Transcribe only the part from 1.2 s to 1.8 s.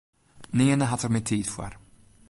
tiid foar.